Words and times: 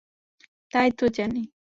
তাই 0.73 0.89
তো 0.91 1.05
জানি। 1.17 1.41